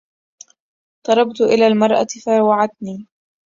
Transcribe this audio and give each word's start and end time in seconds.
طربت 1.07 1.41
إلى 1.41 1.67
المراة 1.67 2.07
فروعتني 2.25 3.07